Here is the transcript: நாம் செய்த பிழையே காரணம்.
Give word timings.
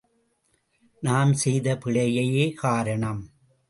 நாம் 1.03 1.33
செய்த 1.33 1.77
பிழையே 1.77 2.53
காரணம். 2.53 3.21